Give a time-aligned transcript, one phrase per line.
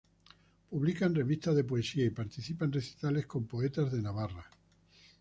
[0.71, 4.49] Publica en revistas de poesía y participa en recitales con poetas de Navarra.